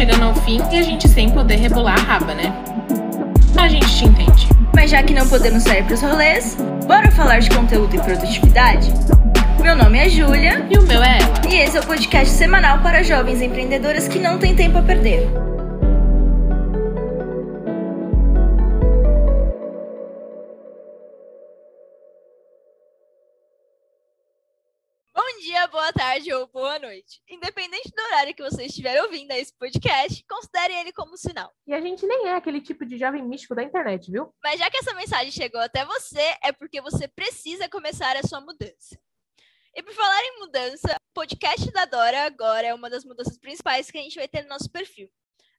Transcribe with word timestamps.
chegando 0.00 0.24
ao 0.24 0.34
fim 0.34 0.62
e 0.72 0.78
a 0.78 0.82
gente 0.82 1.06
sem 1.06 1.28
poder 1.28 1.56
rebolar 1.56 1.94
a 1.94 2.00
raba, 2.00 2.34
né? 2.34 2.50
A 3.54 3.68
gente 3.68 3.86
te 3.94 4.06
entende. 4.06 4.48
Mas 4.74 4.90
já 4.90 5.02
que 5.02 5.12
não 5.12 5.28
podemos 5.28 5.62
sair 5.62 5.84
pros 5.84 6.00
rolês, 6.00 6.56
bora 6.86 7.10
falar 7.10 7.40
de 7.40 7.50
conteúdo 7.50 7.94
e 7.94 8.00
produtividade? 8.00 8.90
Meu 9.62 9.76
nome 9.76 9.98
é 9.98 10.08
Júlia 10.08 10.66
E 10.70 10.78
o 10.78 10.82
meu 10.82 11.02
é 11.02 11.18
ela. 11.18 11.52
e 11.52 11.56
esse 11.56 11.76
é 11.76 11.80
o 11.80 11.86
podcast 11.86 12.34
semanal 12.34 12.82
para 12.82 13.02
jovens 13.02 13.40
empreendedoras 13.42 14.08
que 14.08 14.18
não 14.18 14.38
têm 14.38 14.54
tempo 14.56 14.78
a 14.78 14.82
perder. 14.82 15.20
Bom 25.14 25.40
dia, 25.42 25.66
boa 25.68 25.92
tarde 25.92 26.32
ou 26.32 26.46
boa 26.46 26.78
noite. 26.78 27.20
Independente 27.28 27.90
do 27.90 28.02
horário 28.02 28.34
que 28.34 28.42
você 28.42 28.64
estiver 28.64 29.02
ouvindo 29.02 29.32
esse 29.32 29.52
podcast, 29.58 30.24
considere 30.28 30.74
ele 30.74 30.92
como 30.92 31.16
sinal. 31.16 31.52
E 31.66 31.74
a 31.74 31.80
gente 31.80 32.06
nem 32.06 32.28
é 32.28 32.34
aquele 32.36 32.60
tipo 32.60 32.86
de 32.86 32.96
jovem 32.96 33.22
místico 33.22 33.54
da 33.54 33.62
internet, 33.62 34.10
viu? 34.10 34.32
Mas 34.42 34.58
já 34.58 34.70
que 34.70 34.78
essa 34.78 34.94
mensagem 34.94 35.30
chegou 35.30 35.60
até 35.60 35.84
você, 35.84 36.36
é 36.42 36.52
porque 36.52 36.80
você 36.80 37.08
precisa 37.08 37.68
começar 37.68 38.16
a 38.16 38.22
sua 38.22 38.40
mudança. 38.40 38.96
E 39.74 39.82
por 39.82 39.94
falar 39.94 40.22
em 40.22 40.38
mudança, 40.40 40.88
o 40.88 41.14
podcast 41.14 41.70
da 41.70 41.84
Dora 41.84 42.24
agora 42.24 42.66
é 42.66 42.74
uma 42.74 42.90
das 42.90 43.04
mudanças 43.04 43.38
principais 43.38 43.90
que 43.90 43.98
a 43.98 44.02
gente 44.02 44.16
vai 44.18 44.26
ter 44.26 44.42
no 44.42 44.48
nosso 44.48 44.70
perfil. 44.70 45.08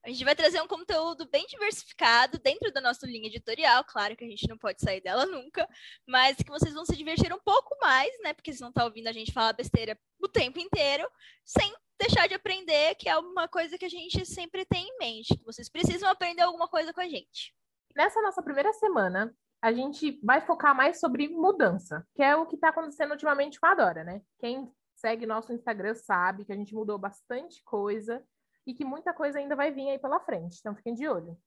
A 0.04 0.10
gente 0.10 0.26
vai 0.26 0.36
trazer 0.36 0.60
um 0.62 0.68
conteúdo 0.68 1.30
bem 1.30 1.46
diversificado 1.46 2.40
dentro 2.40 2.72
da 2.74 2.82
nossa 2.82 3.06
linha 3.06 3.28
editorial, 3.28 3.84
claro 3.86 4.16
que 4.16 4.26
a 4.26 4.28
gente 4.28 4.50
não 4.50 4.58
pode 4.58 4.82
sair 4.82 5.00
dela 5.00 5.28
nunca, 5.28 5.68
mas 6.08 6.38
que 6.38 6.50
vocês 6.50 6.74
vão 6.74 6.84
se 6.84 6.98
divertir 6.98 7.32
um 7.32 7.40
pouco 7.40 7.78
mais, 7.80 8.12
né? 8.22 8.34
Porque 8.34 8.52
vocês 8.52 8.60
vão 8.60 8.70
estar 8.70 8.84
ouvindo 8.84 9.08
a 9.08 9.14
gente 9.14 9.32
falar 9.32 9.54
besteira 9.54 9.98
o 10.20 10.28
tempo 10.28 10.60
inteiro, 10.60 11.08
sem 11.46 11.72
deixar 12.00 12.28
de 12.28 12.34
aprender, 12.34 12.96
que 12.96 13.08
é 13.08 13.18
uma 13.18 13.48
coisa 13.48 13.78
que 13.78 13.86
a 13.86 13.90
gente 13.90 14.26
sempre 14.26 14.66
tem 14.66 14.88
em 14.88 14.98
mente, 14.98 15.38
que 15.38 15.46
vocês 15.46 15.70
precisam 15.70 16.10
aprender 16.10 16.42
alguma 16.42 16.68
coisa 16.68 16.92
com 16.92 17.00
a 17.00 17.08
gente. 17.08 17.54
Nessa 17.96 18.22
nossa 18.24 18.42
primeira 18.42 18.74
semana, 18.74 19.32
a 19.62 19.72
gente 19.72 20.20
vai 20.24 20.42
focar 20.42 20.76
mais 20.76 21.00
sobre 21.00 21.28
mudança, 21.28 22.06
que 22.16 22.24
é 22.24 22.36
o 22.36 22.46
que 22.46 22.56
está 22.56 22.70
acontecendo 22.70 23.12
ultimamente 23.12 23.60
com 23.60 23.68
a 23.68 23.76
Dora, 23.76 24.04
né? 24.04 24.22
Quem 24.40 24.72
segue 24.96 25.26
nosso 25.26 25.54
Instagram 25.54 25.94
sabe 25.94 26.46
que 26.46 26.52
a 26.52 26.56
gente 26.56 26.74
mudou 26.74 26.98
bastante 26.98 27.64
coisa 27.64 28.24
e 28.66 28.74
que 28.74 28.84
muita 28.86 29.14
coisa 29.14 29.40
ainda 29.40 29.56
vai 29.56 29.72
vir 29.72 29.90
aí 29.90 30.00
pela 30.00 30.20
frente. 30.20 30.58
Então 30.60 30.76
fiquem 30.76 30.94
de 30.94 31.08
olho. 31.08 31.38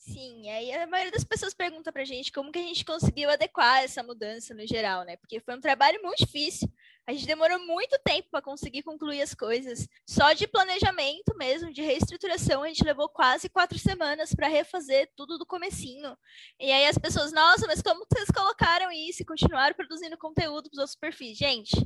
Sim, 0.00 0.48
aí 0.48 0.72
a 0.72 0.86
maioria 0.86 1.12
das 1.12 1.24
pessoas 1.24 1.52
pergunta 1.52 1.92
pra 1.92 2.06
gente 2.06 2.32
como 2.32 2.50
que 2.50 2.58
a 2.58 2.62
gente 2.62 2.86
conseguiu 2.86 3.28
adequar 3.28 3.84
essa 3.84 4.02
mudança 4.02 4.54
no 4.54 4.66
geral, 4.66 5.04
né? 5.04 5.18
Porque 5.18 5.40
foi 5.40 5.54
um 5.54 5.60
trabalho 5.60 6.00
muito 6.02 6.24
difícil. 6.24 6.72
A 7.06 7.12
gente 7.12 7.26
demorou 7.26 7.58
muito 7.66 8.00
tempo 8.02 8.26
para 8.30 8.40
conseguir 8.40 8.82
concluir 8.82 9.20
as 9.20 9.34
coisas. 9.34 9.86
Só 10.08 10.32
de 10.32 10.48
planejamento 10.48 11.36
mesmo, 11.36 11.70
de 11.70 11.82
reestruturação, 11.82 12.62
a 12.62 12.68
gente 12.68 12.82
levou 12.82 13.10
quase 13.10 13.50
quatro 13.50 13.78
semanas 13.78 14.34
para 14.34 14.48
refazer 14.48 15.12
tudo 15.14 15.36
do 15.36 15.44
comecinho. 15.44 16.16
E 16.58 16.72
aí 16.72 16.86
as 16.86 16.96
pessoas, 16.96 17.30
nossa, 17.30 17.66
mas 17.66 17.82
como 17.82 18.06
vocês 18.10 18.30
colocaram 18.30 18.90
isso 18.90 19.20
e 19.20 19.26
continuaram 19.26 19.76
produzindo 19.76 20.16
conteúdo 20.16 20.70
para 20.70 20.76
os 20.76 20.80
outros 20.80 20.96
perfis? 20.96 21.36
Gente, 21.36 21.76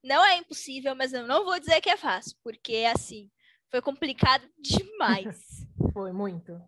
não 0.00 0.24
é 0.24 0.36
impossível, 0.36 0.94
mas 0.94 1.12
eu 1.12 1.26
não 1.26 1.44
vou 1.44 1.58
dizer 1.58 1.80
que 1.80 1.90
é 1.90 1.96
fácil, 1.96 2.36
porque 2.40 2.84
assim, 2.94 3.28
foi 3.68 3.82
complicado 3.82 4.48
demais. 4.62 5.66
Foi 5.92 6.12
muito. 6.12 6.62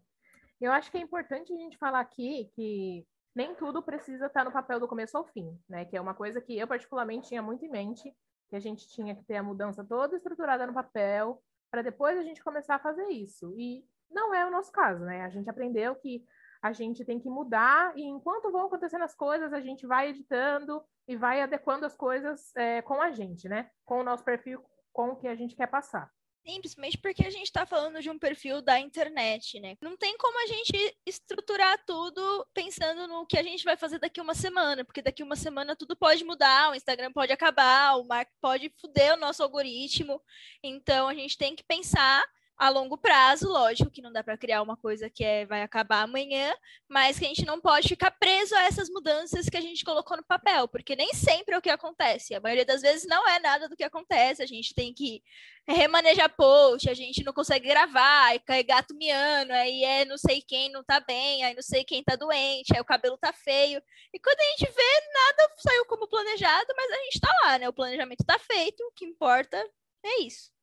Eu 0.61 0.73
acho 0.73 0.91
que 0.91 0.97
é 0.97 1.01
importante 1.01 1.53
a 1.53 1.57
gente 1.57 1.77
falar 1.77 2.01
aqui 2.01 2.51
que 2.55 3.07
nem 3.35 3.55
tudo 3.55 3.83
precisa 3.83 4.27
estar 4.27 4.45
no 4.45 4.53
papel 4.53 4.81
do 4.81 4.89
começo 4.89 5.17
ao 5.17 5.27
fim, 5.27 5.59
né? 5.69 5.85
Que 5.85 5.97
é 5.97 6.01
uma 6.01 6.15
coisa 6.15 6.41
que 6.41 6.59
eu 6.59 6.67
particularmente 6.67 7.29
tinha 7.29 7.43
muito 7.43 7.65
em 7.65 7.71
mente, 7.71 8.15
que 8.49 8.57
a 8.57 8.61
gente 8.61 8.89
tinha 8.89 9.15
que 9.15 9.25
ter 9.25 9.37
a 9.37 9.43
mudança 9.43 9.85
toda 9.85 10.17
estruturada 10.17 10.67
no 10.67 10.73
papel, 10.73 11.43
para 11.71 11.83
depois 11.83 12.19
a 12.19 12.23
gente 12.23 12.43
começar 12.43 12.77
a 12.77 12.81
fazer 12.81 13.07
isso. 13.09 13.53
E 13.59 13.85
não 14.11 14.35
é 14.35 14.47
o 14.47 14.51
nosso 14.51 14.73
caso, 14.73 15.05
né? 15.05 15.23
A 15.23 15.29
gente 15.29 15.51
aprendeu 15.51 15.95
que 15.97 16.25
a 16.63 16.73
gente 16.73 17.05
tem 17.05 17.21
que 17.21 17.29
mudar 17.29 17.93
e 17.97 18.03
enquanto 18.03 18.51
vão 18.51 18.67
acontecendo 18.67 19.03
as 19.03 19.15
coisas, 19.15 19.53
a 19.53 19.61
gente 19.61 19.87
vai 19.87 20.09
editando 20.09 20.83
e 21.07 21.15
vai 21.17 21.43
adequando 21.43 21.85
as 21.85 21.95
coisas 21.95 22.55
é, 22.57 22.81
com 22.81 23.03
a 23.03 23.11
gente, 23.11 23.49
né? 23.49 23.71
Com 23.85 24.01
o 24.01 24.05
nosso 24.05 24.25
perfil, 24.25 24.65
com 24.93 25.11
o 25.11 25.17
que 25.17 25.29
a 25.29 25.35
gente 25.35 25.55
quer 25.55 25.67
passar. 25.67 26.11
Simplesmente 26.49 26.97
porque 26.99 27.27
a 27.27 27.31
gente 27.31 27.47
está 27.47 27.67
falando 27.67 28.01
de 28.01 28.09
um 28.09 28.17
perfil 28.17 28.63
da 28.63 28.79
internet, 28.79 29.59
né? 29.59 29.77
Não 29.83 29.97
tem 29.97 30.17
como 30.17 30.41
a 30.45 30.47
gente 30.47 30.97
estruturar 31.05 31.77
tudo 31.85 32.47
pensando 32.55 33.09
no 33.09 33.27
que 33.27 33.37
a 33.37 33.43
gente 33.43 33.65
vai 33.65 33.77
fazer 33.77 33.99
daqui 33.99 34.21
uma 34.21 34.35
semana, 34.35 34.85
porque 34.85 35.03
daqui 35.03 35.25
uma 35.25 35.35
semana 35.35 35.75
tudo 35.75 35.97
pode 35.97 36.23
mudar, 36.23 36.71
o 36.71 36.75
Instagram 36.77 37.13
pode 37.13 37.33
acabar, 37.33 37.97
o 37.97 38.07
Mark 38.07 38.29
pode 38.41 38.73
foder 38.81 39.15
o 39.15 39.17
nosso 39.17 39.43
algoritmo. 39.43 40.23
Então 40.63 41.09
a 41.09 41.15
gente 41.15 41.37
tem 41.37 41.57
que 41.57 41.65
pensar 41.65 42.25
a 42.59 42.71
longo 42.71 42.97
prazo, 42.97 43.49
lógico 43.49 43.91
que 43.91 44.01
não 44.01 44.11
dá 44.11 44.25
para 44.25 44.39
criar 44.39 44.63
uma 44.63 44.77
coisa 44.77 45.11
que 45.11 45.23
é, 45.23 45.45
vai 45.45 45.63
acabar 45.63 46.03
amanhã, 46.03 46.55
mas 46.89 47.19
que 47.19 47.27
a 47.27 47.29
gente 47.29 47.45
não 47.45 47.61
pode 47.61 47.89
ficar 47.89 48.11
preso 48.13 48.55
a 48.55 48.63
essas 48.63 48.89
mudanças 48.89 49.49
que 49.49 49.57
a 49.57 49.61
gente 49.61 49.85
colocou 49.85 50.17
no 50.17 50.25
papel, 50.25 50.67
porque 50.67 50.97
nem 50.97 51.13
sempre 51.13 51.55
é 51.55 51.59
o 51.59 51.63
que 51.63 51.69
acontece. 51.69 52.35
A 52.35 52.41
maioria 52.41 52.65
das 52.65 52.81
vezes 52.81 53.07
não 53.07 53.29
é 53.29 53.39
nada 53.39 53.69
do 53.69 53.77
que 53.77 53.85
acontece. 53.85 54.43
A 54.43 54.47
gente 54.47 54.75
tem 54.75 54.95
que 54.95 55.23
remanejar 55.69 56.35
post, 56.35 56.89
a 56.89 56.95
gente 56.95 57.23
não 57.25 57.33
consegue 57.33 57.69
gravar, 57.69 58.27
aí 58.27 58.39
cai 58.39 58.63
gato 58.63 58.95
miando, 58.95 59.53
aí 59.53 59.85
é 59.85 60.05
não 60.05 60.17
sei 60.17 60.41
quem 60.41 60.71
não 60.71 60.83
tá 60.83 61.01
bem, 61.01 61.45
aí 61.45 61.55
não 61.55 61.63
sei 61.63 61.85
quem 61.85 62.03
tá 62.03 62.17
doente, 62.17 62.75
aí 62.75 62.81
o 62.81 62.85
cabelo 62.85 63.19
tá 63.19 63.33
feio. 63.33 63.83
E 64.15 64.19
quando 64.19 64.41
a 64.41 64.45
gente 64.45 64.73
vê, 64.73 65.01
nada 65.13 65.53
saiu 65.59 65.85
como 65.87 66.09
planejado, 66.09 66.73
mas 66.77 66.91
a 66.91 67.03
gente 67.05 67.21
tá 67.21 67.35
lá, 67.45 67.59
né? 67.59 67.69
O 67.69 67.73
planejamento 67.73 68.25
tá 68.25 68.39
feito, 68.39 68.81
o 68.81 68.93
que 68.93 69.05
importa 69.05 69.59
é 70.05 70.23
isso. 70.23 70.56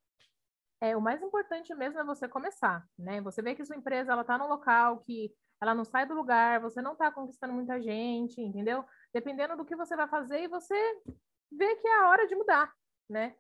É, 0.83 0.97
o 0.97 1.01
mais 1.01 1.23
importante 1.23 1.73
mesmo 1.73 1.97
é 1.97 2.03
você 2.03 2.27
começar, 2.27 2.85
né? 2.99 3.21
Você 3.21 3.41
vê 3.41 3.55
que 3.55 3.63
sua 3.63 3.77
empresa 3.77 4.11
ela 4.11 4.25
tá 4.25 4.37
num 4.37 4.49
local 4.49 4.99
que 4.99 5.33
ela 5.61 5.73
não 5.73 5.85
sai 5.85 6.05
do 6.05 6.13
lugar, 6.13 6.59
você 6.59 6.81
não 6.81 6.91
está 6.91 7.09
conquistando 7.09 7.53
muita 7.53 7.81
gente, 7.81 8.41
entendeu? 8.41 8.83
Dependendo 9.13 9.55
do 9.55 9.63
que 9.63 9.77
você 9.77 9.95
vai 9.95 10.09
fazer 10.09 10.41
e 10.41 10.47
você 10.49 10.75
vê 11.49 11.73
que 11.77 11.87
é 11.87 11.99
a 11.99 12.09
hora 12.09 12.27
de 12.27 12.35
mudar, 12.35 12.69
né? 13.09 13.33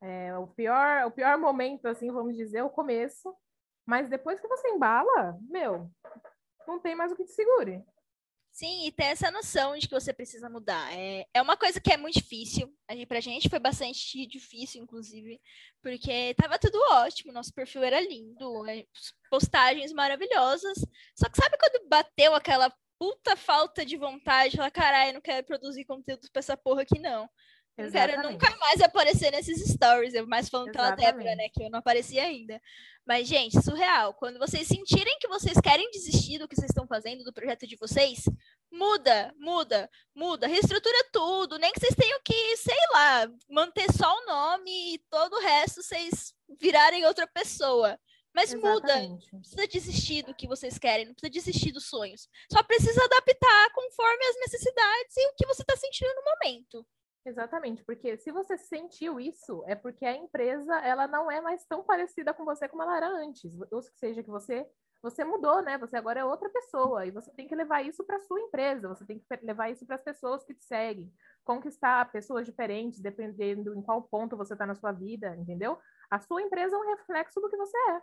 É, 0.00 0.34
o 0.38 0.46
pior, 0.46 1.04
o 1.04 1.10
pior 1.10 1.36
momento, 1.36 1.84
assim, 1.88 2.10
vamos 2.10 2.34
dizer, 2.34 2.60
é 2.60 2.64
o 2.64 2.70
começo, 2.70 3.36
mas 3.84 4.08
depois 4.08 4.40
que 4.40 4.48
você 4.48 4.68
embala, 4.68 5.38
meu, 5.42 5.90
não 6.66 6.80
tem 6.80 6.94
mais 6.94 7.12
o 7.12 7.16
que 7.16 7.24
te 7.24 7.32
segure. 7.32 7.84
Sim, 8.58 8.88
e 8.88 8.90
ter 8.90 9.04
essa 9.04 9.30
noção 9.30 9.78
de 9.78 9.86
que 9.86 9.94
você 9.94 10.12
precisa 10.12 10.50
mudar. 10.50 10.92
É, 10.92 11.24
é 11.32 11.40
uma 11.40 11.56
coisa 11.56 11.80
que 11.80 11.92
é 11.92 11.96
muito 11.96 12.18
difícil. 12.18 12.68
A 12.88 12.92
gente, 12.92 13.06
pra 13.06 13.20
gente 13.20 13.48
foi 13.48 13.60
bastante 13.60 14.26
difícil, 14.26 14.82
inclusive, 14.82 15.40
porque 15.80 16.34
tava 16.34 16.58
tudo 16.58 16.76
ótimo, 16.90 17.32
nosso 17.32 17.54
perfil 17.54 17.84
era 17.84 18.00
lindo, 18.00 18.66
é, 18.68 18.84
postagens 19.30 19.92
maravilhosas. 19.92 20.76
Só 21.14 21.28
que 21.30 21.36
sabe 21.40 21.56
quando 21.56 21.88
bateu 21.88 22.34
aquela 22.34 22.74
puta 22.98 23.36
falta 23.36 23.86
de 23.86 23.96
vontade, 23.96 24.56
falar, 24.56 24.72
caralho, 24.72 25.14
não 25.14 25.20
quero 25.20 25.46
produzir 25.46 25.84
conteúdo 25.84 26.28
pra 26.32 26.40
essa 26.40 26.56
porra 26.56 26.82
aqui, 26.82 26.98
não. 26.98 27.30
Não 27.78 27.90
quero 27.90 28.22
nunca 28.22 28.56
mais 28.56 28.80
aparecer 28.80 29.30
nesses 29.30 29.64
stories. 29.72 30.12
Eu 30.12 30.26
mais 30.26 30.48
falando 30.48 30.72
pela 30.72 30.90
Débora, 30.90 31.36
né? 31.36 31.48
Que 31.48 31.62
eu 31.62 31.70
não 31.70 31.78
apareci 31.78 32.18
ainda. 32.18 32.60
Mas, 33.06 33.28
gente, 33.28 33.62
surreal. 33.62 34.12
Quando 34.14 34.38
vocês 34.38 34.66
sentirem 34.66 35.16
que 35.20 35.28
vocês 35.28 35.58
querem 35.60 35.88
desistir 35.90 36.38
do 36.38 36.48
que 36.48 36.56
vocês 36.56 36.70
estão 36.70 36.86
fazendo, 36.86 37.24
do 37.24 37.32
projeto 37.32 37.66
de 37.66 37.76
vocês, 37.76 38.24
muda, 38.70 39.32
muda, 39.38 39.88
muda. 40.14 40.46
Reestrutura 40.46 41.08
tudo. 41.12 41.58
Nem 41.58 41.72
que 41.72 41.80
vocês 41.80 41.94
tenham 41.94 42.20
que, 42.24 42.56
sei 42.56 42.78
lá, 42.92 43.30
manter 43.48 43.90
só 43.92 44.12
o 44.12 44.26
nome 44.26 44.94
e 44.94 44.98
todo 45.08 45.36
o 45.36 45.40
resto 45.40 45.82
vocês 45.82 46.34
virarem 46.60 47.06
outra 47.06 47.26
pessoa. 47.26 47.98
Mas 48.34 48.52
muda. 48.52 48.92
Exatamente. 48.92 49.32
Não 49.32 49.40
precisa 49.40 49.66
desistir 49.68 50.22
do 50.22 50.34
que 50.34 50.46
vocês 50.46 50.78
querem, 50.78 51.06
não 51.06 51.14
precisa 51.14 51.30
desistir 51.30 51.72
dos 51.72 51.86
sonhos. 51.86 52.28
Só 52.52 52.62
precisa 52.62 53.02
adaptar 53.04 53.70
conforme 53.72 54.24
as 54.26 54.36
necessidades 54.40 55.16
e 55.16 55.28
o 55.28 55.34
que 55.36 55.46
você 55.46 55.62
está 55.62 55.76
sentindo 55.76 56.14
no 56.14 56.22
momento. 56.24 56.86
Exatamente, 57.28 57.84
porque 57.84 58.16
se 58.16 58.32
você 58.32 58.56
sentiu 58.56 59.20
isso, 59.20 59.62
é 59.66 59.74
porque 59.74 60.06
a 60.06 60.16
empresa 60.16 60.74
ela 60.78 61.06
não 61.06 61.30
é 61.30 61.42
mais 61.42 61.62
tão 61.66 61.84
parecida 61.84 62.32
com 62.32 62.42
você 62.42 62.66
como 62.66 62.82
ela 62.82 62.96
era 62.96 63.08
antes. 63.08 63.52
Ou 63.70 63.82
seja, 63.82 64.22
que 64.22 64.30
você 64.30 64.66
você 65.00 65.22
mudou, 65.24 65.62
né? 65.62 65.78
Você 65.78 65.96
agora 65.96 66.20
é 66.20 66.24
outra 66.24 66.48
pessoa 66.50 67.06
e 67.06 67.12
você 67.12 67.30
tem 67.32 67.46
que 67.46 67.54
levar 67.54 67.82
isso 67.82 68.02
para 68.04 68.18
sua 68.18 68.40
empresa, 68.40 68.88
você 68.88 69.04
tem 69.06 69.18
que 69.20 69.26
levar 69.46 69.70
isso 69.70 69.86
para 69.86 69.94
as 69.94 70.02
pessoas 70.02 70.42
que 70.42 70.54
te 70.54 70.64
seguem, 70.64 71.12
conquistar 71.44 72.10
pessoas 72.10 72.44
diferentes, 72.46 72.98
dependendo 73.00 73.74
em 73.74 73.82
qual 73.82 74.02
ponto 74.02 74.36
você 74.36 74.54
está 74.54 74.66
na 74.66 74.74
sua 74.74 74.90
vida, 74.90 75.36
entendeu? 75.36 75.78
A 76.10 76.18
sua 76.18 76.42
empresa 76.42 76.74
é 76.74 76.78
um 76.78 76.96
reflexo 76.96 77.40
do 77.40 77.48
que 77.48 77.56
você 77.56 77.76
é. 77.90 78.02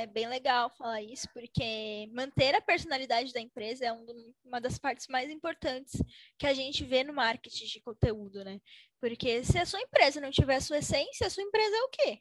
É 0.00 0.06
bem 0.06 0.28
legal 0.28 0.70
falar 0.78 1.02
isso, 1.02 1.28
porque 1.32 2.08
manter 2.12 2.54
a 2.54 2.60
personalidade 2.60 3.32
da 3.32 3.40
empresa 3.40 3.84
é 3.86 3.92
um 3.92 4.04
do- 4.04 4.34
uma 4.44 4.60
das 4.60 4.78
partes 4.78 5.08
mais 5.08 5.28
importantes 5.28 6.00
que 6.38 6.46
a 6.46 6.54
gente 6.54 6.84
vê 6.84 7.02
no 7.02 7.12
marketing 7.12 7.64
de 7.66 7.80
conteúdo, 7.80 8.44
né? 8.44 8.60
Porque 9.00 9.42
se 9.42 9.58
a 9.58 9.66
sua 9.66 9.80
empresa 9.80 10.20
não 10.20 10.30
tiver 10.30 10.54
a 10.56 10.60
sua 10.60 10.78
essência, 10.78 11.26
a 11.26 11.30
sua 11.30 11.42
empresa 11.42 11.76
é 11.76 11.82
o 11.82 11.88
quê? 11.88 12.20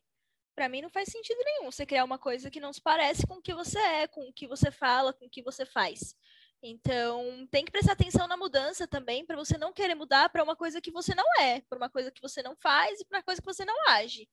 Para 0.56 0.68
mim 0.69 0.81
não 0.81 0.89
faz 0.89 1.09
sentido 1.09 1.39
nenhum 1.45 1.71
você 1.71 1.85
criar 1.85 2.03
uma 2.03 2.18
coisa 2.18 2.50
que 2.50 2.59
não 2.59 2.74
se 2.74 2.81
parece 2.81 3.27
com 3.27 3.35
o 3.35 3.41
que 3.41 3.53
você 3.53 3.77
é, 3.79 4.07
com 4.07 4.21
o 4.27 4.33
que 4.33 4.47
você 4.47 4.71
fala, 4.71 5.13
com 5.13 5.25
o 5.27 5.29
que 5.29 5.44
você 5.44 5.65
faz. 5.65 6.15
Então, 6.63 7.47
tem 7.51 7.63
que 7.63 7.71
prestar 7.71 7.94
atenção 7.94 8.27
na 8.27 8.35
mudança 8.35 8.88
também, 8.88 9.24
para 9.25 9.35
você 9.38 9.57
não 9.57 9.71
querer 9.71 9.94
mudar 9.95 10.29
para 10.29 10.44
uma 10.44 10.56
coisa 10.56 10.81
que 10.81 10.91
você 10.91 11.13
não 11.13 11.25
é, 11.39 11.62
para 11.69 11.77
uma 11.77 11.89
coisa 11.89 12.12
que 12.12 12.21
você 12.21 12.41
não 12.41 12.56
faz 12.57 13.00
e 13.00 13.06
para 13.06 13.19
uma 13.19 13.24
coisa 13.24 13.39
que 13.41 13.45
você 13.45 13.63
não 13.63 13.75
age. 13.89 14.27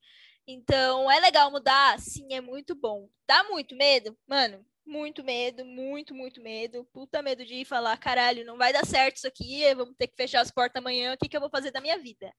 Então, 0.46 1.10
é 1.10 1.20
legal 1.20 1.50
mudar? 1.50 1.98
Sim, 1.98 2.34
é 2.34 2.40
muito 2.40 2.74
bom. 2.74 3.08
Dá 3.26 3.44
muito 3.44 3.74
medo? 3.74 4.16
Mano, 4.26 4.64
muito 4.86 5.24
medo, 5.24 5.64
muito, 5.64 6.14
muito 6.14 6.40
medo. 6.42 6.84
Puta 6.92 7.22
medo 7.22 7.44
de 7.44 7.54
ir 7.54 7.64
falar, 7.64 7.96
caralho, 7.96 8.44
não 8.44 8.58
vai 8.58 8.72
dar 8.72 8.84
certo 8.84 9.16
isso 9.16 9.26
aqui, 9.26 9.74
vamos 9.74 9.96
ter 9.96 10.06
que 10.08 10.16
fechar 10.16 10.40
as 10.40 10.50
portas 10.50 10.80
amanhã, 10.80 11.14
o 11.14 11.18
que, 11.18 11.28
que 11.28 11.36
eu 11.36 11.40
vou 11.40 11.50
fazer 11.50 11.70
da 11.70 11.80
minha 11.80 11.98
vida? 11.98 12.32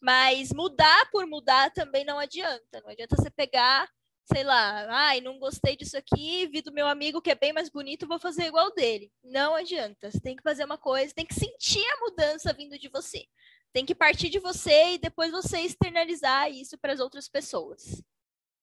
Mas 0.00 0.52
mudar 0.52 1.10
por 1.10 1.26
mudar 1.26 1.72
também 1.72 2.04
não 2.04 2.18
adianta. 2.18 2.80
Não 2.82 2.90
adianta 2.90 3.16
você 3.16 3.30
pegar 3.30 3.88
sei 4.32 4.44
lá, 4.44 4.86
ai, 4.90 5.20
não 5.22 5.38
gostei 5.38 5.74
disso 5.74 5.96
aqui, 5.96 6.46
vi 6.48 6.60
do 6.60 6.72
meu 6.72 6.86
amigo 6.86 7.20
que 7.20 7.30
é 7.30 7.34
bem 7.34 7.52
mais 7.52 7.70
bonito, 7.70 8.06
vou 8.06 8.18
fazer 8.18 8.44
igual 8.44 8.72
dele. 8.74 9.10
Não 9.24 9.54
adianta. 9.54 10.10
Você 10.10 10.20
tem 10.20 10.36
que 10.36 10.42
fazer 10.42 10.64
uma 10.64 10.76
coisa, 10.76 11.14
tem 11.14 11.24
que 11.24 11.34
sentir 11.34 11.84
a 11.92 12.00
mudança 12.00 12.52
vindo 12.52 12.78
de 12.78 12.88
você. 12.88 13.24
Tem 13.72 13.84
que 13.84 13.94
partir 13.94 14.28
de 14.28 14.38
você 14.38 14.94
e 14.94 14.98
depois 14.98 15.30
você 15.30 15.60
externalizar 15.60 16.50
isso 16.50 16.78
para 16.78 16.92
as 16.92 17.00
outras 17.00 17.28
pessoas. 17.28 18.02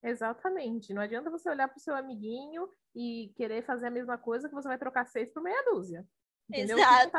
Exatamente. 0.02 0.92
Não 0.92 1.02
adianta 1.02 1.30
você 1.30 1.48
olhar 1.48 1.68
para 1.68 1.78
o 1.78 1.80
seu 1.80 1.94
amiguinho 1.94 2.68
e 2.94 3.32
querer 3.36 3.64
fazer 3.64 3.86
a 3.86 3.90
mesma 3.90 4.18
coisa 4.18 4.48
que 4.48 4.54
você 4.54 4.68
vai 4.68 4.78
trocar 4.78 5.06
seis 5.06 5.30
por 5.32 5.42
meia 5.42 5.62
dúzia. 5.64 6.06
Entendeu? 6.48 6.78
Exato. 6.78 7.10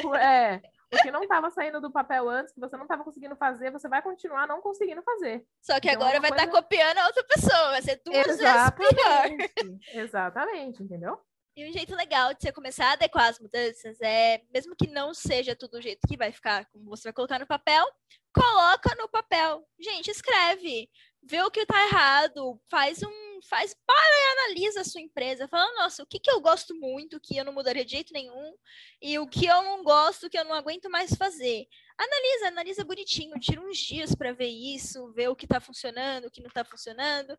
Por... 0.00 0.16
É, 0.18 0.62
o 0.92 1.02
que 1.02 1.10
não 1.10 1.22
estava 1.22 1.50
saindo 1.50 1.80
do 1.80 1.90
papel 1.90 2.28
antes, 2.28 2.52
que 2.52 2.60
você 2.60 2.76
não 2.76 2.84
estava 2.84 3.02
conseguindo 3.02 3.34
fazer, 3.36 3.70
você 3.70 3.88
vai 3.88 4.02
continuar 4.02 4.46
não 4.46 4.60
conseguindo 4.60 5.02
fazer. 5.02 5.44
Só 5.60 5.80
que 5.80 5.88
então, 5.88 6.02
agora 6.02 6.18
é 6.18 6.20
vai 6.20 6.30
estar 6.30 6.46
coisa... 6.46 6.52
tá 6.52 6.62
copiando 6.62 6.98
a 6.98 7.06
outra 7.06 7.24
pessoa, 7.24 7.70
vai 7.70 7.82
ser 7.82 8.02
duas 8.04 8.26
Exatamente. 8.26 8.94
vezes 8.94 9.52
pior. 9.54 9.78
Exatamente, 10.02 10.82
entendeu? 10.82 11.18
E 11.54 11.68
um 11.68 11.72
jeito 11.72 11.94
legal 11.94 12.32
de 12.32 12.40
você 12.40 12.52
começar 12.52 12.86
a 12.86 12.92
adequar 12.92 13.28
as 13.28 13.38
mudanças 13.38 14.00
é, 14.00 14.42
mesmo 14.52 14.74
que 14.74 14.88
não 14.88 15.12
seja 15.12 15.54
tudo 15.54 15.76
o 15.76 15.82
jeito 15.82 16.06
que 16.08 16.16
vai 16.16 16.32
ficar, 16.32 16.64
como 16.66 16.86
você 16.86 17.04
vai 17.04 17.12
colocar 17.12 17.38
no 17.38 17.46
papel, 17.46 17.84
coloca 18.32 18.94
no 18.96 19.08
papel. 19.08 19.62
Gente, 19.78 20.10
escreve, 20.10 20.88
vê 21.22 21.42
o 21.42 21.50
que 21.50 21.66
tá 21.66 21.86
errado, 21.86 22.58
faz 22.70 23.02
um 23.02 23.32
faz, 23.48 23.74
para 23.86 23.96
e 23.96 24.32
analisa 24.32 24.80
a 24.80 24.84
sua 24.84 25.00
empresa. 25.00 25.48
Fala, 25.48 25.72
nossa, 25.74 26.02
o 26.02 26.06
que, 26.06 26.18
que 26.18 26.30
eu 26.30 26.40
gosto 26.40 26.74
muito, 26.74 27.20
que 27.20 27.36
eu 27.36 27.44
não 27.44 27.52
mudaria 27.52 27.84
de 27.84 27.92
jeito 27.92 28.12
nenhum, 28.12 28.54
e 29.00 29.18
o 29.18 29.26
que 29.26 29.46
eu 29.46 29.62
não 29.62 29.82
gosto, 29.82 30.30
que 30.30 30.38
eu 30.38 30.44
não 30.44 30.54
aguento 30.54 30.88
mais 30.90 31.14
fazer. 31.14 31.66
Analisa, 31.98 32.48
analisa 32.48 32.84
bonitinho, 32.84 33.38
tira 33.38 33.60
uns 33.60 33.78
dias 33.78 34.14
para 34.14 34.32
ver 34.32 34.48
isso, 34.48 35.12
ver 35.12 35.28
o 35.28 35.36
que 35.36 35.44
está 35.44 35.60
funcionando, 35.60 36.26
o 36.26 36.30
que 36.30 36.40
não 36.40 36.48
está 36.48 36.64
funcionando, 36.64 37.38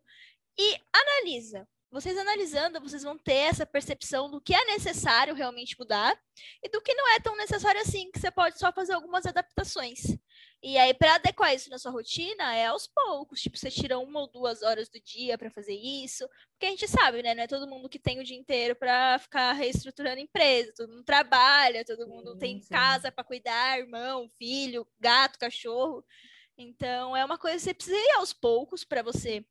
e 0.58 0.78
analisa. 0.92 1.66
Vocês 1.94 2.18
analisando, 2.18 2.80
vocês 2.80 3.04
vão 3.04 3.16
ter 3.16 3.34
essa 3.34 3.64
percepção 3.64 4.28
do 4.28 4.40
que 4.40 4.52
é 4.52 4.64
necessário 4.64 5.32
realmente 5.32 5.78
mudar 5.78 6.20
e 6.60 6.68
do 6.68 6.80
que 6.80 6.92
não 6.92 7.08
é 7.14 7.20
tão 7.20 7.36
necessário 7.36 7.80
assim, 7.80 8.10
que 8.10 8.18
você 8.18 8.32
pode 8.32 8.58
só 8.58 8.72
fazer 8.72 8.94
algumas 8.94 9.24
adaptações. 9.26 10.00
E 10.60 10.76
aí, 10.76 10.92
para 10.92 11.14
adequar 11.14 11.54
isso 11.54 11.70
na 11.70 11.78
sua 11.78 11.92
rotina, 11.92 12.52
é 12.52 12.66
aos 12.66 12.88
poucos. 12.88 13.40
Tipo, 13.40 13.56
você 13.56 13.70
tira 13.70 13.96
uma 13.96 14.22
ou 14.22 14.28
duas 14.28 14.60
horas 14.62 14.88
do 14.88 15.00
dia 15.00 15.38
para 15.38 15.52
fazer 15.52 15.76
isso. 15.76 16.28
Porque 16.50 16.66
a 16.66 16.70
gente 16.70 16.88
sabe, 16.88 17.22
né? 17.22 17.32
Não 17.32 17.44
é 17.44 17.46
todo 17.46 17.68
mundo 17.68 17.88
que 17.88 18.00
tem 18.00 18.18
o 18.18 18.24
dia 18.24 18.36
inteiro 18.36 18.74
para 18.74 19.16
ficar 19.20 19.52
reestruturando 19.52 20.18
empresa. 20.18 20.72
Todo 20.76 20.90
mundo 20.90 21.04
trabalha, 21.04 21.84
todo 21.84 22.08
mundo 22.08 22.32
sim, 22.32 22.38
tem 22.40 22.60
sim. 22.60 22.70
casa 22.70 23.12
para 23.12 23.22
cuidar, 23.22 23.78
irmão, 23.78 24.28
filho, 24.36 24.84
gato, 24.98 25.38
cachorro. 25.38 26.04
Então, 26.58 27.16
é 27.16 27.24
uma 27.24 27.38
coisa 27.38 27.56
que 27.56 27.62
você 27.62 27.74
precisa 27.74 27.96
ir 27.96 28.10
aos 28.16 28.32
poucos 28.32 28.82
para 28.82 29.00
você 29.00 29.46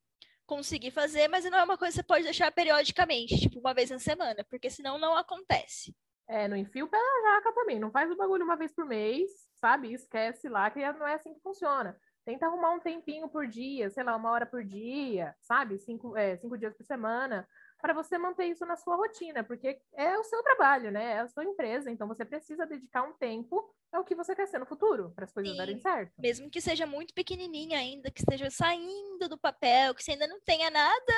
conseguir 0.56 0.92
fazer, 0.92 1.28
mas 1.28 1.46
não 1.46 1.58
é 1.58 1.64
uma 1.64 1.78
coisa 1.78 1.94
que 1.94 2.02
você 2.02 2.04
pode 2.04 2.24
deixar 2.24 2.52
periodicamente, 2.52 3.40
tipo 3.40 3.60
uma 3.60 3.74
vez 3.74 3.90
na 3.90 4.00
semana, 4.00 4.46
porque 4.50 4.70
senão 4.70 5.00
não 5.00 5.16
acontece. 5.16 5.96
É, 6.28 6.48
não 6.48 6.56
enfia 6.56 6.86
o 6.86 6.88
pé 6.88 6.98
na 6.98 7.36
jaca 7.36 7.54
também. 7.54 7.80
Não 7.80 7.92
faz 7.92 8.10
o 8.10 8.16
bagulho 8.16 8.44
uma 8.44 8.56
vez 8.56 8.74
por 8.74 8.86
mês, 8.86 9.30
sabe? 9.56 9.94
Esquece 9.94 10.48
lá 10.48 10.70
que 10.70 10.80
não 10.94 11.08
é 11.08 11.16
assim 11.16 11.34
que 11.34 11.42
funciona. 11.42 11.98
Tenta 12.26 12.46
arrumar 12.46 12.72
um 12.72 12.80
tempinho 12.80 13.28
por 13.28 13.46
dia, 13.48 13.90
sei 13.90 14.04
lá, 14.04 14.16
uma 14.16 14.32
hora 14.32 14.46
por 14.46 14.64
dia, 14.64 15.36
sabe? 15.42 15.78
Cinco, 15.80 16.16
é, 16.16 16.38
cinco 16.38 16.58
dias 16.58 16.74
por 16.74 16.86
semana, 16.86 17.48
para 17.84 17.94
você 17.94 18.18
manter 18.18 18.46
isso 18.46 18.66
na 18.66 18.78
sua 18.78 18.96
rotina, 18.96 19.44
porque 19.44 19.78
é 19.92 20.18
o 20.18 20.24
seu 20.24 20.42
trabalho, 20.42 20.90
né? 20.90 21.16
É 21.16 21.20
a 21.20 21.28
sua 21.28 21.44
empresa, 21.44 21.92
então 21.92 22.08
você 22.08 22.24
precisa 22.24 22.66
dedicar 22.66 23.04
um 23.04 23.12
tempo 23.18 23.76
ao 23.92 24.06
que 24.06 24.16
você 24.16 24.34
quer 24.34 24.48
ser 24.48 24.58
no 24.58 24.66
futuro, 24.66 25.12
para 25.14 25.26
as 25.26 25.34
coisas 25.34 25.52
Sim. 25.52 25.58
darem 25.58 25.78
certo. 25.82 26.14
Mesmo 26.18 26.50
que 26.50 26.62
seja 26.62 26.86
muito 26.86 27.14
pequenininha 27.14 27.78
ainda, 27.78 28.10
que 28.10 28.22
esteja 28.22 28.50
saindo 28.50 29.28
do 29.28 29.38
papel, 29.38 29.94
que 29.94 30.02
você 30.02 30.14
ainda 30.14 30.28
não 30.28 30.40
tenha 30.40 30.70
nada 30.70 31.14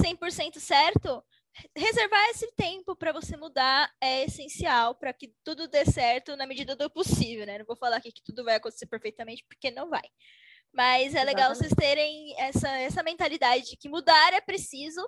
100% 0.00 0.60
certo, 0.60 1.20
reservar 1.76 2.28
esse 2.30 2.46
tempo 2.54 2.94
para 2.94 3.12
você 3.12 3.36
mudar 3.36 3.92
é 4.00 4.24
essencial 4.24 4.94
para 4.94 5.12
que 5.12 5.34
tudo 5.42 5.66
dê 5.66 5.84
certo 5.84 6.36
na 6.36 6.46
medida 6.46 6.76
do 6.76 6.88
possível, 6.88 7.44
né? 7.44 7.58
Não 7.58 7.66
vou 7.66 7.76
falar 7.76 7.96
aqui 7.96 8.12
que 8.12 8.22
tudo 8.22 8.44
vai 8.44 8.54
acontecer 8.54 8.86
perfeitamente, 8.86 9.44
porque 9.48 9.72
não 9.72 9.90
vai. 9.90 10.08
Mas 10.72 11.06
é 11.06 11.22
Exatamente. 11.22 11.26
legal 11.26 11.54
vocês 11.56 11.72
terem 11.76 12.40
essa, 12.40 12.68
essa 12.78 13.02
mentalidade 13.02 13.64
de 13.64 13.76
que 13.76 13.88
mudar 13.88 14.32
é 14.32 14.40
preciso, 14.40 15.04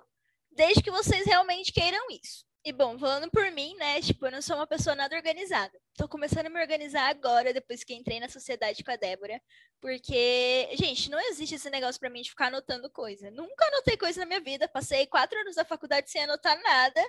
desde 0.57 0.81
que 0.81 0.91
vocês 0.91 1.25
realmente 1.25 1.71
queiram 1.71 2.03
isso. 2.09 2.43
E 2.65 2.73
bom, 2.73 2.97
falando 2.97 3.29
por 3.31 3.49
mim, 3.51 3.75
né? 3.75 4.01
Tipo, 4.01 4.25
eu 4.25 4.31
não 4.31 4.41
sou 4.41 4.57
uma 4.57 4.67
pessoa 4.67 4.95
nada 4.95 5.15
organizada. 5.15 5.79
Tô 5.97 6.07
começando 6.07 6.45
a 6.45 6.49
me 6.49 6.61
organizar 6.61 7.09
agora, 7.09 7.51
depois 7.51 7.83
que 7.83 7.91
entrei 7.91 8.19
na 8.19 8.29
sociedade 8.29 8.83
com 8.83 8.91
a 8.91 8.95
Débora. 8.95 9.41
Porque, 9.81 10.69
gente, 10.73 11.09
não 11.09 11.19
existe 11.19 11.55
esse 11.55 11.71
negócio 11.71 11.99
para 11.99 12.11
mim 12.11 12.21
de 12.21 12.29
ficar 12.29 12.47
anotando 12.47 12.87
coisa. 12.91 13.31
Nunca 13.31 13.65
anotei 13.65 13.97
coisa 13.97 14.19
na 14.19 14.27
minha 14.27 14.39
vida. 14.39 14.67
Passei 14.67 15.07
quatro 15.07 15.39
anos 15.39 15.55
da 15.55 15.65
faculdade 15.65 16.11
sem 16.11 16.23
anotar 16.23 16.55
nada. 16.61 17.01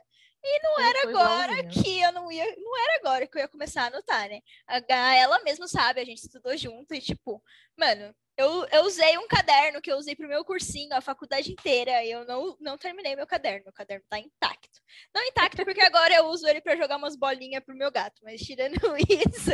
E 0.42 0.62
não 0.62 0.80
era 0.80 1.02
agora 1.02 1.68
que 1.68 2.00
eu 2.00 2.12
não 2.12 2.32
ia. 2.32 2.46
Não 2.56 2.78
era 2.78 2.96
agora 2.96 3.26
que 3.26 3.36
eu 3.36 3.42
ia 3.42 3.48
começar 3.48 3.82
a 3.82 3.86
anotar, 3.88 4.26
né? 4.26 4.40
A, 4.66 5.14
ela 5.16 5.42
mesma 5.42 5.68
sabe, 5.68 6.00
a 6.00 6.04
gente 6.04 6.22
estudou 6.22 6.56
junto 6.56 6.94
e, 6.94 7.00
tipo, 7.02 7.42
mano, 7.76 8.14
eu, 8.38 8.64
eu 8.70 8.84
usei 8.84 9.18
um 9.18 9.26
caderno 9.26 9.82
que 9.82 9.90
eu 9.90 9.98
usei 9.98 10.14
para 10.14 10.24
o 10.24 10.28
meu 10.28 10.44
cursinho 10.44 10.94
a 10.94 11.00
faculdade 11.00 11.50
inteira 11.50 12.04
e 12.04 12.12
eu 12.12 12.24
não, 12.24 12.56
não 12.60 12.78
terminei 12.78 13.16
meu 13.16 13.26
caderno. 13.26 13.64
Meu 13.64 13.72
caderno 13.72 14.04
está 14.04 14.16
intacto. 14.16 14.80
Não 15.12 15.24
intacto 15.24 15.64
porque 15.64 15.80
agora 15.82 16.14
eu 16.14 16.26
uso 16.26 16.46
ele 16.46 16.60
para 16.60 16.76
jogar 16.76 16.98
umas 16.98 17.16
bolinhas 17.16 17.64
pro 17.64 17.74
meu 17.74 17.90
gato, 17.90 18.22
mas 18.22 18.40
tirando 18.40 18.77
isso, 19.08 19.50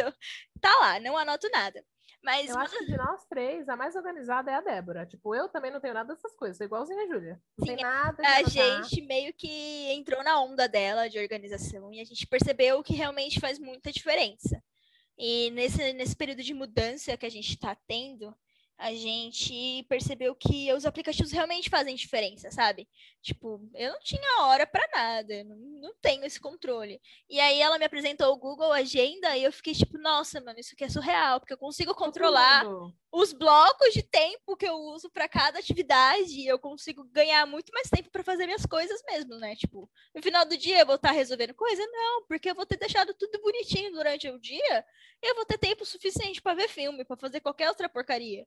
tá 0.60 0.74
lá, 0.80 1.00
não 1.00 1.16
anoto 1.16 1.48
nada. 1.50 1.84
Mas 2.24 2.48
eu 2.48 2.58
acho 2.58 2.78
que 2.78 2.86
de 2.86 2.96
nós 2.96 3.26
três, 3.26 3.68
a 3.68 3.76
mais 3.76 3.94
organizada 3.94 4.50
é 4.50 4.54
a 4.54 4.60
Débora. 4.62 5.04
Tipo, 5.04 5.34
eu 5.34 5.46
também 5.50 5.70
não 5.70 5.78
tenho 5.78 5.92
nada 5.92 6.14
dessas 6.14 6.34
coisas, 6.34 6.56
sou 6.56 6.64
igualzinha 6.64 7.02
a 7.02 7.06
Júlia. 7.06 7.38
Não 7.58 7.66
Sim, 7.66 7.76
tem 7.76 7.84
nada. 7.84 8.22
a 8.26 8.42
gente 8.44 9.02
meio 9.02 9.34
que 9.34 9.92
entrou 9.92 10.24
na 10.24 10.40
onda 10.40 10.66
dela 10.66 11.06
de 11.06 11.18
organização 11.18 11.92
e 11.92 12.00
a 12.00 12.04
gente 12.04 12.26
percebeu 12.26 12.82
que 12.82 12.94
realmente 12.94 13.38
faz 13.38 13.58
muita 13.58 13.92
diferença. 13.92 14.62
E 15.18 15.50
nesse, 15.50 15.92
nesse 15.92 16.16
período 16.16 16.42
de 16.42 16.54
mudança 16.54 17.16
que 17.16 17.26
a 17.26 17.30
gente 17.30 17.50
está 17.50 17.76
tendo, 17.86 18.34
a 18.84 18.92
gente 18.92 19.82
percebeu 19.88 20.34
que 20.34 20.70
os 20.74 20.84
aplicativos 20.84 21.32
realmente 21.32 21.70
fazem 21.70 21.96
diferença, 21.96 22.50
sabe? 22.50 22.86
Tipo, 23.22 23.58
eu 23.74 23.92
não 23.94 24.00
tinha 24.00 24.42
hora 24.42 24.66
para 24.66 24.86
nada, 24.92 25.42
não, 25.44 25.56
não 25.56 25.94
tenho 26.02 26.22
esse 26.22 26.38
controle. 26.38 27.00
E 27.26 27.40
aí 27.40 27.62
ela 27.62 27.78
me 27.78 27.86
apresentou 27.86 28.30
o 28.30 28.36
Google 28.36 28.70
Agenda 28.72 29.34
e 29.38 29.44
eu 29.44 29.50
fiquei 29.50 29.72
tipo, 29.72 29.96
nossa, 29.96 30.38
mano, 30.42 30.60
isso 30.60 30.74
aqui 30.74 30.84
é 30.84 30.90
surreal, 30.90 31.40
porque 31.40 31.54
eu 31.54 31.58
consigo 31.58 31.94
controlar 31.94 32.66
os 33.10 33.32
blocos 33.32 33.94
de 33.94 34.02
tempo 34.02 34.54
que 34.54 34.68
eu 34.68 34.74
uso 34.76 35.08
para 35.08 35.26
cada 35.30 35.58
atividade 35.58 36.38
e 36.38 36.46
eu 36.46 36.58
consigo 36.58 37.04
ganhar 37.04 37.46
muito 37.46 37.72
mais 37.72 37.88
tempo 37.88 38.10
para 38.10 38.22
fazer 38.22 38.44
minhas 38.44 38.66
coisas 38.66 39.02
mesmo, 39.06 39.38
né? 39.38 39.56
Tipo, 39.56 39.90
no 40.14 40.22
final 40.22 40.44
do 40.44 40.58
dia 40.58 40.80
eu 40.80 40.86
vou 40.86 40.96
estar 40.96 41.12
resolvendo 41.12 41.54
coisa? 41.54 41.82
Não, 41.86 42.26
porque 42.26 42.50
eu 42.50 42.54
vou 42.54 42.66
ter 42.66 42.76
deixado 42.76 43.14
tudo 43.14 43.40
bonitinho 43.40 43.92
durante 43.92 44.28
o 44.28 44.38
dia 44.38 44.84
e 45.22 45.30
eu 45.30 45.34
vou 45.34 45.46
ter 45.46 45.56
tempo 45.56 45.86
suficiente 45.86 46.42
para 46.42 46.52
ver 46.52 46.68
filme, 46.68 47.02
para 47.02 47.16
fazer 47.16 47.40
qualquer 47.40 47.70
outra 47.70 47.88
porcaria. 47.88 48.46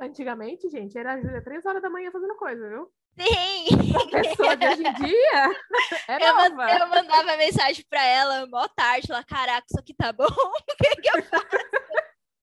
Antigamente, 0.00 0.68
gente, 0.68 0.98
era 0.98 1.14
a 1.14 1.20
Júlia 1.20 1.42
três 1.42 1.64
horas 1.64 1.80
da 1.82 1.88
manhã 1.88 2.10
fazendo 2.10 2.36
coisa, 2.36 2.68
viu? 2.68 2.90
Sim! 3.16 3.68
A 3.94 4.22
pessoa 4.22 4.56
de 4.56 4.66
hoje 4.66 4.82
em 4.82 4.92
dia 4.94 5.62
é 6.08 6.28
eu, 6.28 6.34
nova. 6.34 6.70
eu 6.70 6.88
mandava 6.88 7.36
mensagem 7.36 7.84
pra 7.88 8.04
ela, 8.04 8.46
mó 8.46 8.66
tarde, 8.68 9.10
ela, 9.10 9.22
caraca, 9.22 9.64
isso 9.70 9.78
aqui 9.78 9.94
tá 9.94 10.12
bom, 10.12 10.24
o 10.26 10.76
que, 10.76 10.96
que 11.00 11.16
eu 11.16 11.22
faço? 11.22 11.46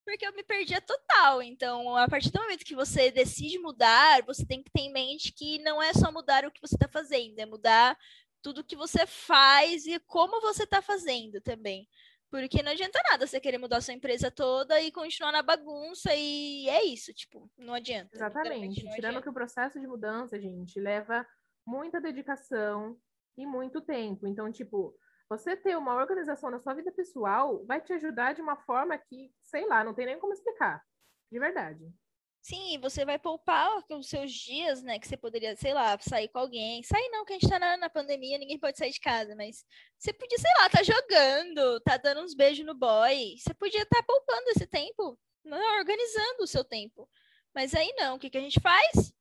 Porque 0.05 0.25
eu 0.25 0.34
me 0.34 0.43
perdia 0.43 0.81
total. 0.81 1.41
Então, 1.41 1.96
a 1.96 2.08
partir 2.08 2.31
do 2.31 2.41
momento 2.41 2.65
que 2.65 2.75
você 2.75 3.12
decide 3.12 3.58
mudar, 3.60 4.22
você 4.24 4.46
tem 4.46 4.62
que 4.62 4.70
ter 4.70 4.81
em 4.81 4.91
mente 4.91 5.31
que 5.31 5.60
não 5.60 5.81
é 5.81 5.93
só 5.93 6.12
mudar 6.12 6.43
o 6.43 6.51
que 6.51 6.60
você 6.60 6.75
está 6.75 6.88
fazendo, 6.88 7.39
é 7.39 7.46
mudar 7.46 7.98
tudo 8.41 8.63
que 8.63 8.75
você 8.75 9.05
faz 9.05 9.86
e 9.86 10.00
como 10.00 10.41
você 10.41 10.63
está 10.63 10.81
fazendo 10.81 11.39
também. 11.39 11.88
Porque 12.31 12.63
não 12.63 12.71
adianta 12.71 12.97
nada 13.11 13.27
você 13.27 13.41
querer 13.41 13.57
mudar 13.57 13.81
sua 13.81 13.93
empresa 13.93 14.31
toda 14.31 14.79
e 14.81 14.89
continuar 14.89 15.33
na 15.33 15.43
bagunça, 15.43 16.15
e 16.15 16.67
é 16.69 16.81
isso, 16.85 17.13
tipo, 17.13 17.51
não 17.57 17.73
adianta. 17.73 18.09
Exatamente. 18.15 18.85
Não 18.85 18.93
Tirando 18.93 19.09
adianta. 19.09 19.23
que 19.23 19.29
o 19.29 19.33
processo 19.33 19.79
de 19.81 19.85
mudança, 19.85 20.39
gente, 20.39 20.79
leva 20.79 21.27
muita 21.67 22.00
dedicação 22.00 22.97
e 23.38 23.45
muito 23.45 23.81
tempo. 23.81 24.25
Então, 24.25 24.50
tipo, 24.50 24.97
você 25.29 25.57
ter 25.57 25.77
uma 25.77 25.93
organização 25.95 26.50
na 26.50 26.59
sua 26.59 26.73
vida 26.73 26.89
pessoal 26.91 27.65
vai 27.65 27.81
te 27.81 27.91
ajudar 27.91 28.33
de 28.33 28.41
uma 28.41 28.55
forma 28.55 28.97
que, 28.97 29.33
sei 29.41 29.67
lá, 29.67 29.83
não 29.83 29.93
tem 29.93 30.05
nem 30.05 30.17
como 30.17 30.31
explicar. 30.31 30.81
De 31.29 31.38
verdade. 31.38 31.85
Sim, 32.41 32.79
você 32.79 33.05
vai 33.05 33.19
poupar 33.19 33.69
os 33.91 34.10
seus 34.10 34.31
dias, 34.31 34.81
né? 34.81 34.98
Que 34.98 35.07
você 35.07 35.15
poderia, 35.15 35.55
sei 35.55 35.74
lá, 35.75 35.98
sair 36.00 36.27
com 36.27 36.39
alguém. 36.39 36.81
Sair 36.81 37.07
não, 37.10 37.24
que 37.24 37.33
a 37.33 37.39
gente 37.39 37.48
tá 37.48 37.60
na, 37.60 37.77
na 37.77 37.89
pandemia, 37.89 38.39
ninguém 38.39 38.57
pode 38.57 38.79
sair 38.79 38.91
de 38.91 39.00
casa, 39.00 39.36
mas 39.36 39.63
você 39.98 40.12
podia, 40.12 40.39
sei 40.39 40.51
lá, 40.57 40.69
tá 40.69 40.81
jogando, 40.81 41.79
tá 41.81 41.98
dando 41.98 42.21
uns 42.21 42.33
beijos 42.33 42.65
no 42.65 42.74
boy. 42.74 43.36
Você 43.38 43.53
podia 43.53 43.83
estar 43.83 44.00
tá 44.00 44.03
poupando 44.03 44.50
esse 44.50 44.65
tempo, 44.65 45.19
né, 45.45 45.60
organizando 45.77 46.43
o 46.43 46.48
seu 46.48 46.63
tempo. 46.63 47.07
Mas 47.53 47.75
aí 47.75 47.93
não, 47.95 48.15
o 48.15 48.19
que, 48.19 48.29
que 48.29 48.38
a 48.39 48.41
gente 48.41 48.60
faz? 48.60 49.13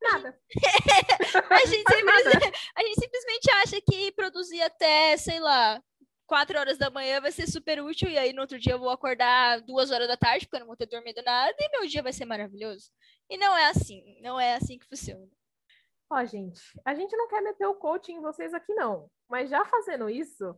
Nada. 0.00 0.40
a, 1.50 1.66
gente 1.66 1.84
simplesmente, 1.92 2.52
a 2.74 2.82
gente 2.84 3.00
simplesmente 3.00 3.50
acha 3.50 3.80
que 3.82 4.12
produzir 4.12 4.62
até, 4.62 5.16
sei 5.18 5.40
lá, 5.40 5.82
quatro 6.28 6.58
horas 6.58 6.76
da 6.76 6.90
manhã 6.90 7.20
vai 7.20 7.32
ser 7.32 7.46
super 7.48 7.82
útil, 7.82 8.08
e 8.08 8.18
aí 8.18 8.34
no 8.34 8.42
outro 8.42 8.58
dia 8.58 8.74
eu 8.74 8.78
vou 8.78 8.90
acordar 8.90 9.62
duas 9.62 9.90
horas 9.90 10.06
da 10.06 10.16
tarde, 10.16 10.46
porque 10.46 10.56
eu 10.56 10.60
não 10.60 10.66
vou 10.66 10.76
ter 10.76 10.86
dormido 10.86 11.22
nada, 11.22 11.56
e 11.58 11.70
meu 11.70 11.88
dia 11.88 12.02
vai 12.02 12.12
ser 12.12 12.26
maravilhoso. 12.26 12.90
E 13.30 13.38
não 13.38 13.56
é 13.56 13.70
assim, 13.70 14.20
não 14.20 14.38
é 14.38 14.54
assim 14.54 14.78
que 14.78 14.86
funciona. 14.86 15.26
Ó, 16.10 16.24
gente, 16.24 16.60
a 16.84 16.94
gente 16.94 17.16
não 17.16 17.28
quer 17.28 17.40
meter 17.40 17.66
o 17.66 17.74
coaching 17.74 18.14
em 18.14 18.20
vocês 18.20 18.52
aqui, 18.54 18.74
não. 18.74 19.10
Mas 19.28 19.50
já 19.50 19.64
fazendo 19.64 20.08
isso, 20.08 20.54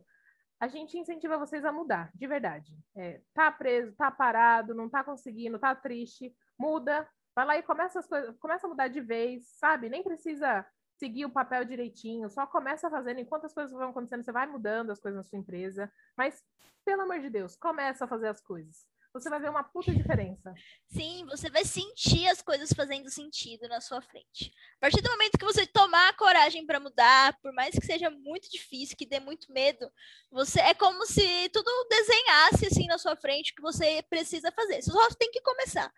a 0.59 0.67
gente 0.67 0.97
incentiva 0.97 1.37
vocês 1.37 1.63
a 1.63 1.71
mudar, 1.71 2.11
de 2.13 2.27
verdade. 2.27 2.71
É, 2.95 3.21
tá 3.33 3.49
preso, 3.49 3.95
tá 3.95 4.11
parado, 4.11 4.75
não 4.75 4.89
tá 4.89 5.03
conseguindo, 5.03 5.57
tá 5.57 5.73
triste, 5.73 6.35
muda, 6.59 7.07
vai 7.33 7.45
lá 7.45 7.57
e 7.57 7.63
começa 7.63 7.99
as 7.99 8.07
coisas, 8.07 8.37
começa 8.39 8.67
a 8.67 8.69
mudar 8.69 8.89
de 8.89 8.99
vez, 8.99 9.47
sabe? 9.57 9.89
Nem 9.89 10.03
precisa 10.03 10.65
seguir 11.01 11.25
o 11.25 11.31
papel 11.31 11.65
direitinho, 11.65 12.29
só 12.29 12.45
começa 12.45 12.87
fazendo, 12.87 13.19
enquanto 13.19 13.45
as 13.45 13.53
coisas 13.53 13.71
vão 13.71 13.89
acontecendo, 13.89 14.23
você 14.23 14.31
vai 14.31 14.45
mudando 14.45 14.91
as 14.91 14.99
coisas 14.99 15.17
na 15.17 15.23
sua 15.23 15.39
empresa, 15.39 15.91
mas, 16.15 16.43
pelo 16.85 17.01
amor 17.01 17.19
de 17.19 17.27
Deus, 17.27 17.55
começa 17.55 18.05
a 18.05 18.07
fazer 18.07 18.27
as 18.27 18.39
coisas. 18.39 18.85
Você 19.11 19.27
vai 19.27 19.41
ver 19.41 19.49
uma 19.49 19.63
puta 19.63 19.91
diferença. 19.91 20.53
Sim, 20.87 21.25
você 21.25 21.49
vai 21.49 21.65
sentir 21.65 22.27
as 22.27 22.41
coisas 22.41 22.71
fazendo 22.71 23.09
sentido 23.09 23.67
na 23.67 23.81
sua 23.81 23.99
frente. 23.99 24.53
A 24.77 24.81
partir 24.81 25.01
do 25.01 25.09
momento 25.09 25.39
que 25.39 25.43
você 25.43 25.65
tomar 25.65 26.09
a 26.09 26.13
coragem 26.13 26.67
para 26.67 26.79
mudar, 26.79 27.35
por 27.41 27.51
mais 27.51 27.73
que 27.73 27.85
seja 27.85 28.11
muito 28.11 28.49
difícil, 28.49 28.95
que 28.95 29.05
dê 29.05 29.19
muito 29.19 29.51
medo, 29.51 29.91
você 30.29 30.59
é 30.61 30.75
como 30.75 31.03
se 31.07 31.49
tudo 31.49 31.69
desenhasse 31.89 32.67
assim 32.67 32.85
na 32.85 32.99
sua 32.99 33.15
frente 33.15 33.51
o 33.51 33.55
que 33.55 33.61
você 33.61 34.03
precisa 34.03 34.51
fazer. 34.51 34.83
Você 34.83 34.91
só 34.91 35.09
tem 35.15 35.31
que 35.31 35.41
começar. 35.41 35.91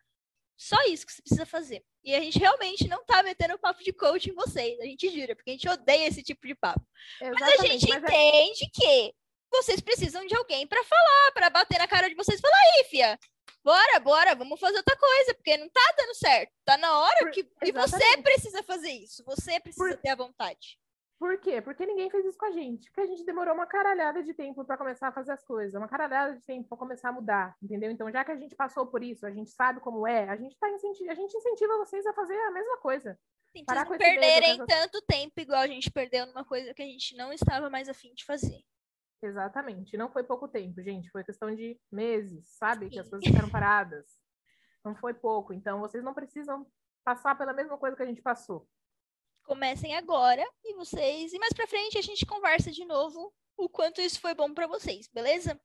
Só 0.64 0.82
isso 0.84 1.06
que 1.06 1.12
você 1.12 1.22
precisa 1.22 1.46
fazer. 1.46 1.84
E 2.06 2.16
a 2.16 2.22
gente 2.22 2.40
realmente 2.40 2.88
não 2.88 3.04
tá 3.04 3.22
metendo 3.22 3.60
papo 3.60 3.84
de 3.84 3.92
coach 3.92 4.30
em 4.30 4.34
vocês, 4.34 4.80
a 4.80 4.86
gente 4.86 5.10
jura, 5.10 5.36
porque 5.36 5.50
a 5.50 5.54
gente 5.54 5.68
odeia 5.68 6.08
esse 6.08 6.24
tipo 6.24 6.48
de 6.48 6.56
papo. 6.56 6.82
Exatamente, 7.22 7.42
mas 7.42 7.60
a 7.60 7.68
gente 7.68 7.90
mas 7.90 8.04
entende 8.04 8.64
é... 8.64 8.70
que 8.74 9.16
vocês 9.52 9.82
precisam 9.82 10.26
de 10.26 10.34
alguém 10.38 10.66
para 10.66 10.82
falar, 10.86 11.32
para 11.34 11.50
bater 11.50 11.80
na 11.80 11.88
cara 11.88 12.08
de 12.08 12.16
vocês 12.16 12.40
e 12.40 12.42
falar, 12.42 12.56
aí, 12.56 12.86
fia, 12.86 13.20
bora, 13.62 14.00
bora, 14.00 14.36
vamos 14.36 14.58
fazer 14.58 14.78
outra 14.78 14.96
coisa, 14.96 15.34
porque 15.34 15.58
não 15.58 15.68
tá 15.70 15.94
dando 15.98 16.16
certo. 16.16 16.54
Tá 16.64 16.78
na 16.78 16.98
hora 16.98 17.20
Por... 17.20 17.32
que. 17.32 17.46
E 17.62 17.72
você 17.74 18.18
precisa 18.24 18.64
fazer 18.64 18.92
isso, 18.92 19.22
você 19.26 19.60
precisa 19.60 19.86
Por... 19.86 19.98
ter 19.98 20.10
a 20.10 20.16
vontade. 20.16 20.80
Por 21.24 21.38
quê? 21.38 21.62
Porque 21.62 21.86
ninguém 21.86 22.10
fez 22.10 22.26
isso 22.26 22.38
com 22.38 22.48
a 22.48 22.52
gente. 22.52 22.92
Porque 22.92 23.00
a 23.00 23.06
gente 23.06 23.24
demorou 23.24 23.54
uma 23.54 23.66
caralhada 23.66 24.22
de 24.22 24.34
tempo 24.34 24.66
para 24.66 24.78
começar 24.78 25.08
a 25.08 25.12
fazer 25.14 25.32
as 25.32 25.42
coisas, 25.42 25.74
uma 25.74 25.88
caralhada 25.88 26.36
de 26.36 26.44
tempo 26.44 26.68
para 26.68 26.78
começar 26.78 27.08
a 27.08 27.12
mudar, 27.14 27.56
entendeu? 27.64 27.90
Então, 27.90 28.12
já 28.12 28.26
que 28.26 28.32
a 28.32 28.36
gente 28.36 28.54
passou 28.58 28.88
por 28.88 29.02
isso, 29.02 29.26
a 29.26 29.32
gente 29.32 29.50
sabe 29.50 29.80
como 29.80 30.06
é, 30.06 30.28
a 30.28 30.36
gente 30.36 30.58
tá 30.60 30.70
incenti 30.70 31.08
a 31.08 31.16
gente 31.16 31.34
incentiva 31.34 31.78
vocês 31.78 32.06
a 32.06 32.12
fazer 32.12 32.38
a 32.38 32.52
mesma 32.52 32.78
coisa. 32.80 33.18
Sim, 33.56 33.64
Parar 33.64 33.86
não 33.86 33.98
perderem 33.98 34.58
medo, 34.58 34.66
tanto 34.68 35.02
tempo 35.04 35.32
igual 35.38 35.62
a 35.62 35.68
gente 35.68 35.90
perdeu 35.90 36.26
numa 36.26 36.44
coisa 36.44 36.74
que 36.74 36.82
a 36.82 36.86
gente 36.86 37.16
não 37.16 37.32
estava 37.32 37.70
mais 37.70 37.88
afim 37.88 38.14
de 38.14 38.26
fazer. 38.26 38.60
Exatamente. 39.22 39.96
Não 39.96 40.12
foi 40.12 40.26
pouco 40.26 40.50
tempo, 40.50 40.84
gente. 40.84 41.10
Foi 41.10 41.24
questão 41.24 41.56
de 41.56 41.80
meses, 41.90 42.50
sabe? 42.58 42.88
Sim. 42.88 42.92
Que 42.92 43.00
as 43.00 43.08
coisas 43.08 43.26
ficaram 43.26 43.50
paradas. 43.50 44.06
Não 44.84 44.94
foi 44.94 45.14
pouco. 45.14 45.54
Então, 45.54 45.80
vocês 45.80 46.04
não 46.04 46.14
precisam 46.14 46.68
passar 47.02 47.38
pela 47.38 47.54
mesma 47.54 47.78
coisa 47.78 47.96
que 47.96 48.04
a 48.04 48.06
gente 48.08 48.22
passou 48.22 48.68
comecem 49.44 49.96
agora 49.96 50.44
e 50.64 50.74
vocês. 50.76 51.34
E 51.34 51.40
mais 51.40 51.54
pra 51.54 51.68
frente 51.68 51.98
a 51.98 52.02
gente 52.02 52.26
conversa 52.26 52.72
de 52.72 52.86
novo 52.86 53.34
o 53.58 53.70
quanto 53.70 54.02
isso 54.02 54.20
foi 54.20 54.34
bom 54.34 54.54
para 54.54 54.68
vocês, 54.68 55.08
beleza? 55.08 55.60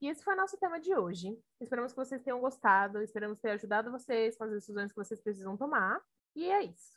E 0.00 0.08
esse 0.08 0.22
foi 0.22 0.34
o 0.34 0.36
nosso 0.36 0.58
tema 0.58 0.78
de 0.78 0.94
hoje. 0.94 1.38
Esperamos 1.60 1.92
que 1.92 1.96
vocês 1.96 2.22
tenham 2.22 2.40
gostado, 2.40 3.00
esperamos 3.00 3.38
ter 3.40 3.50
ajudado 3.52 3.90
vocês 3.90 4.36
com 4.36 4.44
as 4.44 4.50
decisões 4.50 4.92
que 4.92 4.98
vocês 4.98 5.20
precisam 5.20 5.56
tomar. 5.56 6.00
E 6.36 6.50
é 6.50 6.64
isso. 6.64 6.94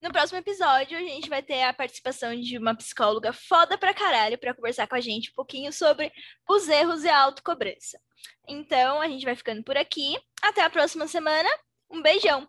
No 0.00 0.12
próximo 0.12 0.38
episódio, 0.38 0.96
a 0.96 1.00
gente 1.00 1.28
vai 1.28 1.42
ter 1.42 1.62
a 1.62 1.72
participação 1.72 2.34
de 2.34 2.56
uma 2.56 2.74
psicóloga 2.74 3.32
foda 3.32 3.76
pra 3.76 3.92
caralho 3.92 4.38
para 4.38 4.54
conversar 4.54 4.86
com 4.86 4.94
a 4.94 5.00
gente 5.00 5.30
um 5.30 5.34
pouquinho 5.34 5.72
sobre 5.72 6.12
os 6.48 6.68
erros 6.68 7.02
e 7.02 7.08
a 7.08 7.20
autocobrança. 7.20 8.00
Então, 8.46 9.00
a 9.00 9.08
gente 9.08 9.24
vai 9.24 9.34
ficando 9.34 9.62
por 9.64 9.76
aqui. 9.76 10.16
Até 10.40 10.62
a 10.62 10.70
próxima 10.70 11.08
semana. 11.08 11.48
Um 11.90 12.00
beijão! 12.00 12.48